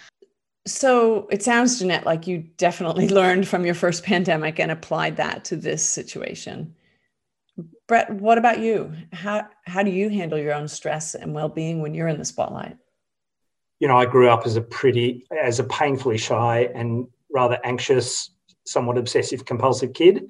[0.66, 5.44] So it sounds, Jeanette, like you definitely learned from your first pandemic and applied that
[5.46, 6.74] to this situation.
[7.86, 8.92] Brett, what about you?
[9.12, 12.76] How how do you handle your own stress and well-being when you're in the spotlight?
[13.78, 18.30] You know, I grew up as a pretty as a painfully shy and rather anxious,
[18.64, 20.26] somewhat obsessive compulsive kid.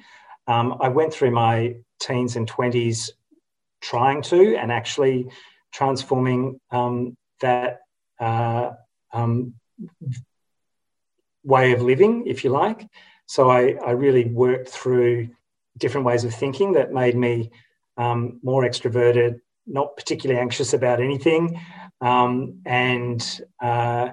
[0.48, 3.10] Um, I went through my teens and 20s
[3.80, 5.30] trying to and actually
[5.72, 7.80] transforming um, that
[8.18, 8.70] uh,
[9.12, 9.54] um,
[11.44, 12.86] way of living, if you like.
[13.26, 15.28] So I, I, really worked through
[15.78, 17.50] different ways of thinking that made me
[17.96, 21.60] um, more extroverted, not particularly anxious about anything,
[22.00, 24.10] um, and uh,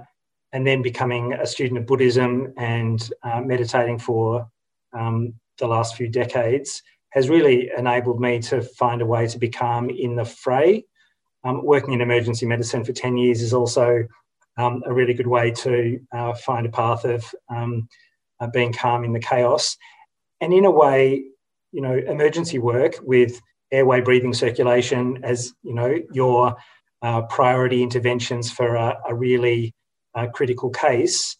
[0.53, 4.49] and then becoming a student of Buddhism and uh, meditating for
[4.93, 9.49] um, the last few decades has really enabled me to find a way to be
[9.49, 10.85] calm in the fray.
[11.43, 14.07] Um, working in emergency medicine for 10 years is also
[14.57, 17.87] um, a really good way to uh, find a path of um,
[18.39, 19.77] uh, being calm in the chaos.
[20.39, 21.23] And in a way,
[21.71, 23.39] you know, emergency work with
[23.71, 26.55] airway breathing circulation as, you know, your
[27.01, 29.73] uh, priority interventions for a, a really
[30.15, 31.37] uh, critical case,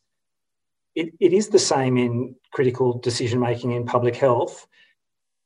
[0.96, 4.66] it, it is the same in critical decision making in public health.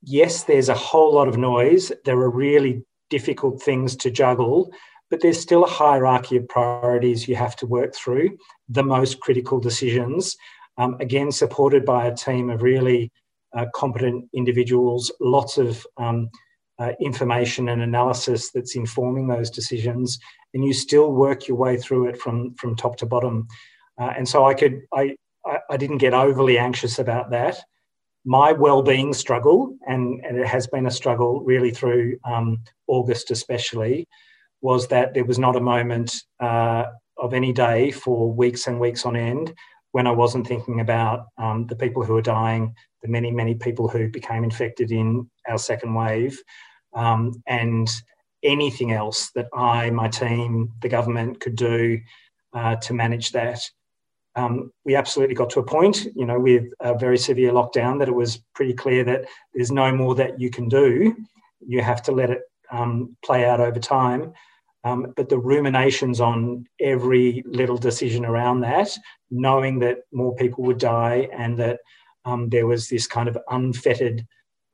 [0.03, 1.91] Yes, there's a whole lot of noise.
[2.03, 4.71] There are really difficult things to juggle,
[5.09, 8.37] but there's still a hierarchy of priorities you have to work through,
[8.69, 10.35] the most critical decisions.
[10.77, 13.11] Um, again, supported by a team of really
[13.55, 16.29] uh, competent individuals, lots of um,
[16.79, 20.19] uh, information and analysis that's informing those decisions,
[20.53, 23.47] and you still work your way through it from, from top to bottom.
[23.97, 25.15] Uh, and so I could, I,
[25.69, 27.61] I, didn't get overly anxious about that.
[28.25, 34.07] My well-being struggle, and, and it has been a struggle really through um, August especially,
[34.61, 36.85] was that there was not a moment uh,
[37.17, 39.53] of any day for weeks and weeks on end
[39.91, 43.87] when I wasn't thinking about um, the people who are dying, the many, many people
[43.87, 46.37] who became infected in our second wave,
[46.93, 47.89] um, and
[48.43, 51.99] anything else that I, my team, the government could do
[52.53, 53.61] uh, to manage that
[54.35, 58.09] um, we absolutely got to a point, you know, with a very severe lockdown that
[58.09, 61.15] it was pretty clear that there's no more that you can do.
[61.65, 64.33] You have to let it um, play out over time.
[64.83, 68.89] Um, but the ruminations on every little decision around that,
[69.31, 71.79] knowing that more people would die and that
[72.23, 74.25] um, there was this kind of unfettered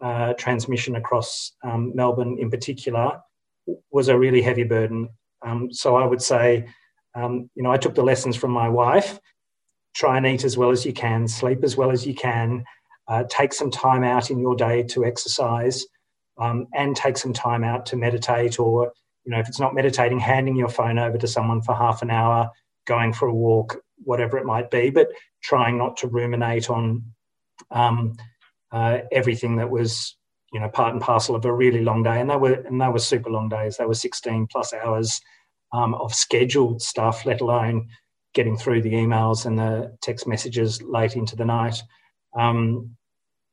[0.01, 3.21] uh, transmission across um, Melbourne in particular,
[3.91, 5.07] was a really heavy burden.
[5.43, 6.67] Um, so I would say,
[7.15, 9.19] you know, I took the lessons from my wife
[9.93, 12.63] try and eat as well as you can, sleep as well as you can,
[13.07, 15.85] uh, take some time out in your day to exercise,
[16.41, 18.91] um, and take some time out to meditate or,
[19.23, 22.09] you know, if it's not meditating, handing your phone over to someone for half an
[22.09, 22.49] hour,
[22.87, 25.07] going for a walk, whatever it might be, but
[25.43, 27.03] trying not to ruminate on
[27.69, 28.15] um,
[28.71, 30.17] uh, everything that was,
[30.51, 32.19] you know, part and parcel of a really long day.
[32.19, 33.77] And they were, and they were super long days.
[33.77, 35.21] They were 16 plus hours
[35.71, 37.87] um, of scheduled stuff, let alone
[38.33, 41.83] getting through the emails and the text messages late into the night.
[42.37, 42.95] Um,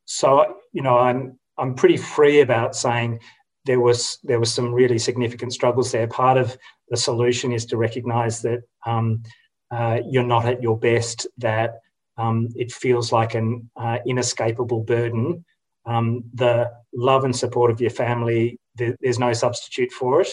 [0.07, 3.21] so you know, I'm I'm pretty free about saying
[3.65, 6.07] there was there was some really significant struggles there.
[6.07, 6.57] Part of
[6.89, 9.23] the solution is to recognise that um,
[9.71, 11.81] uh, you're not at your best, that
[12.17, 15.45] um, it feels like an uh, inescapable burden.
[15.87, 20.29] Um, the love and support of your family, there's no substitute for it.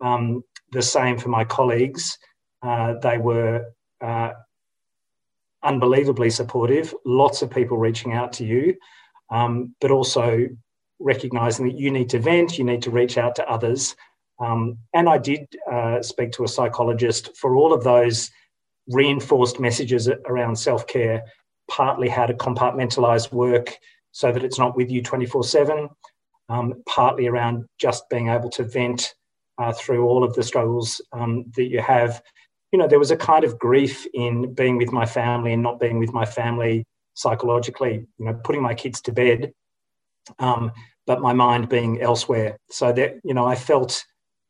[0.00, 2.18] Um, the same for my colleagues.
[2.62, 3.66] Uh, they were
[4.00, 4.32] uh,
[5.62, 8.76] unbelievably supportive, lots of people reaching out to you,
[9.30, 10.46] um, but also
[11.02, 13.96] recognizing that you need to vent, you need to reach out to others.
[14.40, 18.30] Um, and I did uh, speak to a psychologist for all of those
[18.88, 21.22] reinforced messages around self care,
[21.70, 23.76] partly how to compartmentalize work
[24.12, 25.88] so that it's not with you 24 7,
[26.48, 29.14] um, partly around just being able to vent
[29.58, 32.22] uh, through all of the struggles um, that you have
[32.72, 35.78] you know, there was a kind of grief in being with my family and not
[35.78, 39.52] being with my family psychologically, you know, putting my kids to bed,
[40.38, 40.72] um,
[41.06, 42.56] but my mind being elsewhere.
[42.70, 44.04] So that, you know, I felt,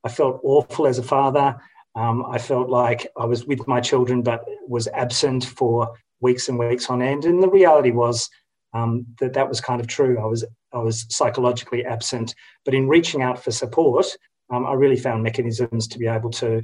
[0.05, 1.57] I felt awful as a father.
[1.95, 6.59] Um, I felt like I was with my children, but was absent for weeks and
[6.59, 7.25] weeks on end.
[7.25, 8.29] And the reality was
[8.75, 10.19] um, that that was kind of true.
[10.19, 12.35] I was, I was psychologically absent,
[12.65, 14.07] but in reaching out for support,
[14.51, 16.62] um, I really found mechanisms to be able to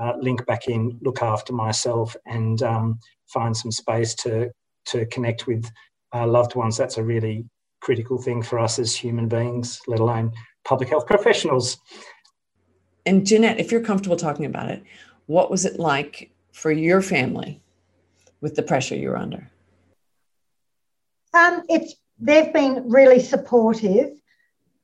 [0.00, 4.50] uh, link back in, look after myself, and um, find some space to
[4.86, 5.70] to connect with
[6.14, 6.76] uh, loved ones.
[6.76, 7.44] That's a really
[7.80, 10.32] critical thing for us as human beings, let alone
[10.64, 11.78] public health professionals.
[13.06, 14.82] And Jeannette, if you're comfortable talking about it,
[15.26, 17.62] what was it like for your family
[18.40, 19.50] with the pressure you were under?
[21.34, 24.10] Um, it's they've been really supportive.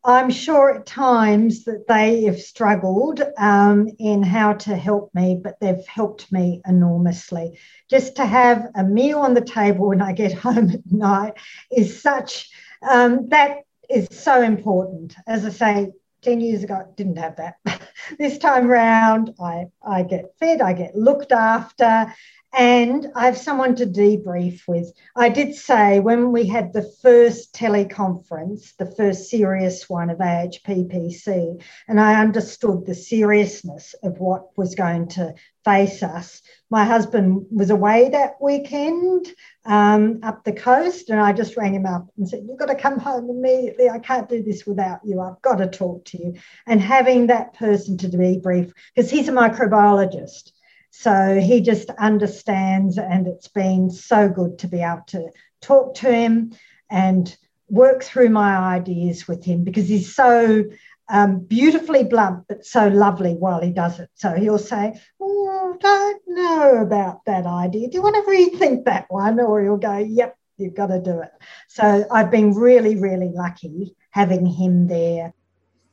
[0.06, 5.58] I'm sure at times that they have struggled um, in how to help me, but
[5.60, 7.58] they've helped me enormously.
[7.88, 11.34] Just to have a meal on the table when I get home at night
[11.74, 12.50] is such,
[12.88, 13.58] um, that
[13.90, 15.14] is so important.
[15.26, 17.56] As I say, 10 years ago, I didn't have that.
[18.18, 22.12] this time round, I, I get fed, I get looked after,
[22.56, 24.92] and I have someone to debrief with.
[25.16, 31.60] I did say when we had the first teleconference, the first serious one of AHPPC,
[31.88, 35.34] and I understood the seriousness of what was going to
[35.64, 36.42] face us.
[36.70, 39.32] My husband was away that weekend
[39.64, 42.76] um, up the coast, and I just rang him up and said, You've got to
[42.76, 43.88] come home immediately.
[43.88, 45.20] I can't do this without you.
[45.20, 46.34] I've got to talk to you.
[46.66, 50.52] And having that person to debrief, because he's a microbiologist.
[50.96, 55.28] So he just understands, and it's been so good to be able to
[55.60, 56.52] talk to him
[56.88, 57.36] and
[57.68, 60.64] work through my ideas with him because he's so
[61.08, 64.08] um, beautifully blunt, but so lovely while he does it.
[64.14, 67.88] So he'll say, oh, don't know about that idea.
[67.88, 69.40] Do you want to rethink that one?
[69.40, 71.32] Or he'll go, Yep, you've got to do it.
[71.68, 75.34] So I've been really, really lucky having him there.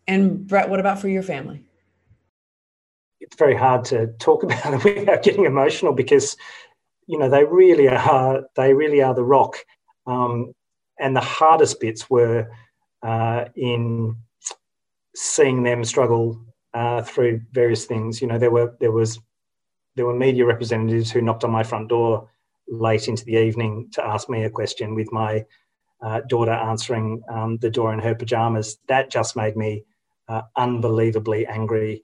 [0.08, 1.66] And Brett, what about for your family?
[3.32, 6.36] It's very hard to talk about it without getting emotional because
[7.08, 9.58] you know they really are they really are the rock.
[10.06, 10.54] Um,
[11.00, 12.52] and the hardest bits were
[13.02, 14.18] uh, in
[15.16, 16.40] seeing them struggle
[16.74, 18.22] uh, through various things.
[18.22, 19.20] You know there were there was
[19.96, 22.30] there were media representatives who knocked on my front door
[22.68, 25.46] late into the evening to ask me a question with my
[26.02, 28.78] uh, daughter answering um, the door in her pajamas.
[28.88, 29.86] That just made me
[30.28, 32.02] uh, unbelievably angry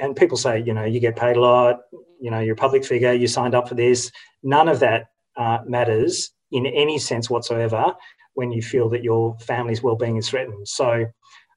[0.00, 1.80] and people say, you know, you get paid a lot,
[2.20, 4.10] you know, you're a public figure, you signed up for this.
[4.42, 7.94] None of that uh, matters in any sense whatsoever
[8.34, 10.68] when you feel that your family's well-being is threatened.
[10.68, 11.06] So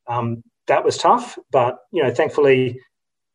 [0.07, 2.80] um, that was tough, but you know, thankfully,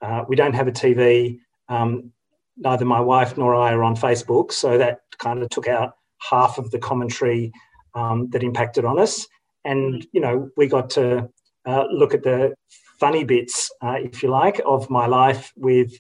[0.03, 1.39] uh, we don't have a TV.
[1.69, 2.13] Um,
[2.57, 5.95] neither my wife nor I are on Facebook, so that kind of took out
[6.31, 7.53] half of the commentary
[7.95, 9.27] um, that impacted on us.
[9.65, 11.29] And you know, we got to
[11.67, 12.55] uh, look at the
[12.99, 15.93] funny bits, uh, if you like, of my life with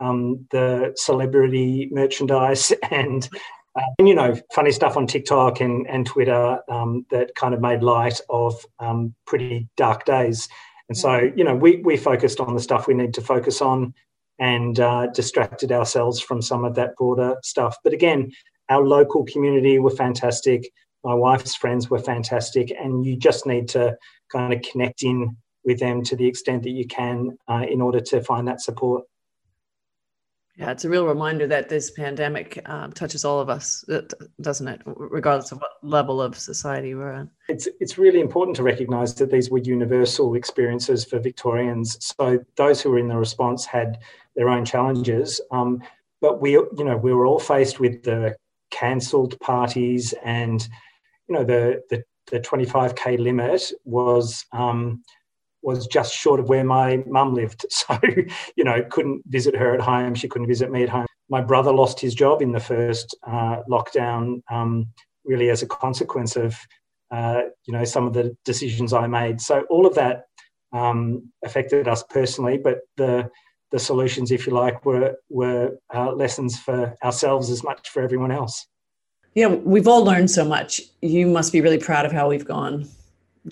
[0.00, 3.28] um, the celebrity merchandise and,
[3.76, 7.60] uh, and, you know, funny stuff on TikTok and, and Twitter um, that kind of
[7.60, 10.48] made light of um, pretty dark days.
[10.88, 13.94] And so, you know, we, we focused on the stuff we need to focus on
[14.38, 17.76] and uh, distracted ourselves from some of that broader stuff.
[17.84, 18.32] But again,
[18.68, 20.70] our local community were fantastic.
[21.04, 22.70] My wife's friends were fantastic.
[22.70, 23.96] And you just need to
[24.30, 25.36] kind of connect in
[25.68, 29.04] with them to the extent that you can uh, in order to find that support.
[30.56, 33.84] Yeah, it's a real reminder that this pandemic um, touches all of us,
[34.40, 34.80] doesn't it?
[34.86, 37.30] Regardless of what level of society we're in.
[37.48, 41.96] It's it's really important to recognise that these were universal experiences for Victorians.
[42.04, 43.98] So those who were in the response had
[44.34, 45.80] their own challenges, um,
[46.20, 48.34] but we you know we were all faced with the
[48.70, 50.66] cancelled parties and
[51.28, 55.02] you know the the the 25k limit was um,
[55.62, 57.64] was just short of where my mum lived.
[57.78, 57.98] So,
[58.56, 60.14] you know, couldn't visit her at home.
[60.14, 61.06] She couldn't visit me at home.
[61.30, 64.88] My brother lost his job in the first uh, lockdown, um,
[65.24, 66.56] really as a consequence of,
[67.10, 69.40] uh, you know, some of the decisions I made.
[69.40, 70.24] So all of that
[70.72, 73.30] um, affected us personally, but the
[73.70, 78.32] the solutions, if you like, were were uh, lessons for ourselves as much for everyone
[78.32, 78.66] else.
[79.34, 80.80] Yeah, we've all learned so much.
[81.02, 82.88] You must be really proud of how we've gone.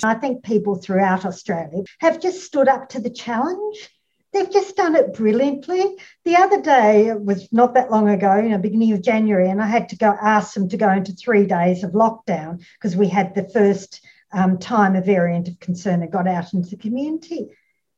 [0.04, 3.90] I think people throughout Australia have just stood up to the challenge.
[4.32, 5.96] They've just done it brilliantly.
[6.24, 9.62] The other day, it was not that long ago, you know, beginning of January, and
[9.62, 13.08] I had to go ask them to go into three days of lockdown because we
[13.08, 17.48] had the first um, time a variant of concern had got out into the community.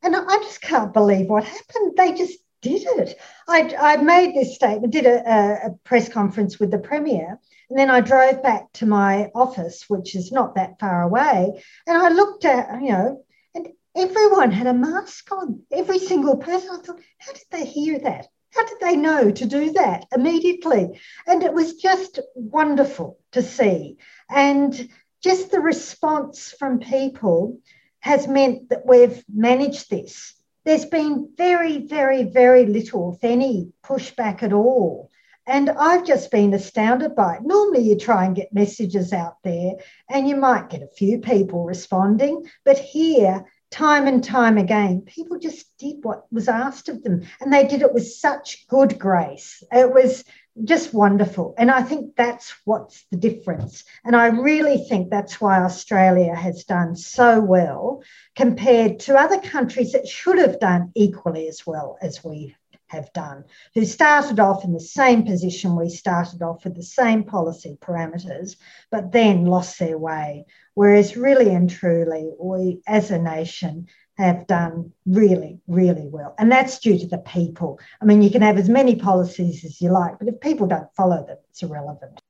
[0.03, 1.97] And I just can't believe what happened.
[1.97, 3.19] They just did it.
[3.49, 7.39] I, I made this statement, did a, a press conference with the Premier,
[7.71, 11.97] and then I drove back to my office, which is not that far away, and
[11.97, 16.71] I looked at, you know, and everyone had a mask on, every single person.
[16.73, 18.29] I thought, how did they hear that?
[18.55, 20.99] How did they know to do that immediately?
[21.27, 23.99] And it was just wonderful to see.
[24.31, 24.89] And
[25.23, 27.59] just the response from people
[28.01, 30.35] has meant that we've managed this.
[30.65, 35.11] There's been very, very, very little, if any, pushback at all
[35.49, 37.43] and I've just been astounded by it.
[37.43, 39.73] Normally, you try and get messages out there
[40.09, 45.39] and you might get a few people responding, but here, time and time again, people
[45.39, 49.63] just did what was asked of them and they did it with such good grace.
[49.73, 50.23] It was
[50.65, 51.55] just wonderful.
[51.57, 53.85] And I think that's what's the difference.
[54.05, 58.03] And I really think that's why Australia has done so well
[58.37, 62.55] compared to other countries that should have done equally as well as we
[62.89, 67.25] have done, who started off in the same position we started off with the same
[67.25, 68.57] policy parameters,
[68.91, 70.47] but then lost their way.
[70.75, 76.35] Whereas, really and truly, we as a nation have done really, really well.
[76.39, 77.79] And that's due to the people.
[78.03, 80.93] I mean, you can have as many policies as you like, but if people don't
[80.97, 82.21] follow them, it's irrelevant.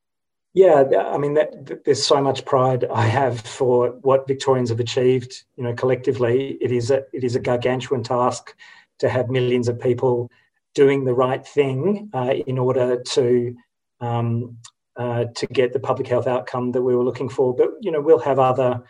[0.55, 5.45] Yeah, I mean, that, there's so much pride I have for what Victorians have achieved.
[5.57, 8.57] You know, collectively, it is a it is a gargantuan task
[8.99, 10.31] to have millions of people
[10.75, 13.55] doing the right thing uh, in order to
[14.01, 14.59] um,
[14.97, 17.55] uh, to get the public health outcome that we were looking for.
[17.55, 18.83] But you know, we'll have other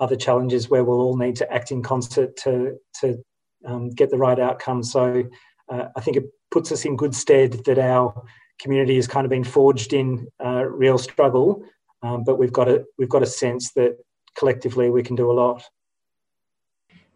[0.00, 3.24] other challenges where we'll all need to act in concert to to
[3.66, 4.82] um, get the right outcome.
[4.82, 5.24] So
[5.68, 8.24] uh, I think it puts us in good stead that our
[8.60, 11.62] community has kind of been forged in uh, real struggle,
[12.02, 13.96] um, but we've got a we've got a sense that
[14.36, 15.64] collectively we can do a lot.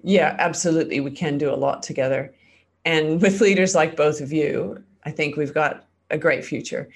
[0.02, 2.34] Yeah, absolutely, we can do a lot together,
[2.84, 6.88] and with leaders like both of you, I think we've got a great future.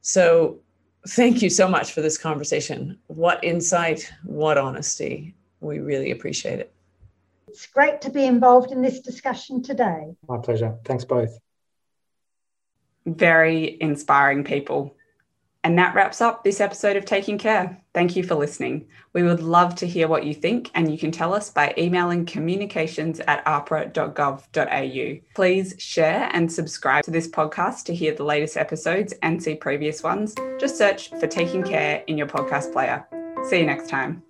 [0.00, 0.60] So
[1.08, 2.98] thank you so much for this conversation.
[3.06, 5.34] What insight, what honesty.
[5.60, 6.72] We really appreciate it.
[7.48, 10.14] It's great to be involved in this discussion today.
[10.28, 10.76] My pleasure.
[10.84, 11.38] Thanks both.
[13.06, 14.94] Very inspiring people.
[15.64, 17.82] And that wraps up this episode of Taking Care.
[17.92, 18.86] Thank you for listening.
[19.12, 22.26] We would love to hear what you think, and you can tell us by emailing
[22.26, 25.20] communications at ahpra.gov.au.
[25.34, 30.02] Please share and subscribe to this podcast to hear the latest episodes and see previous
[30.02, 30.34] ones.
[30.60, 33.06] Just search for Taking Care in your podcast player.
[33.48, 34.22] See you next time.